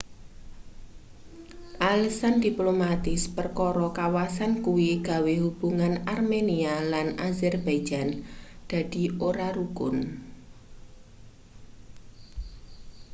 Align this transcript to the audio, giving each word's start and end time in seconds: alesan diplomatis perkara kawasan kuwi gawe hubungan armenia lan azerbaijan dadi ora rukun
alesan 1.91 2.35
diplomatis 2.45 3.21
perkara 3.37 3.87
kawasan 3.99 4.51
kuwi 4.65 4.89
gawe 5.07 5.33
hubungan 5.43 5.93
armenia 6.15 6.75
lan 6.91 7.07
azerbaijan 7.29 8.09
dadi 8.69 9.03
ora 9.29 9.47
rukun 9.57 9.95